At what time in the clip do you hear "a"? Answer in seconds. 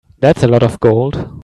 0.43-0.47